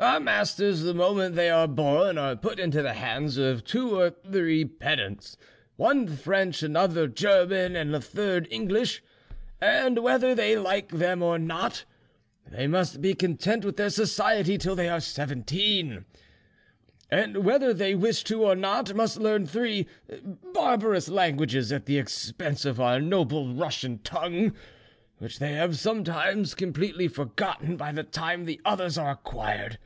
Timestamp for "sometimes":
25.76-26.54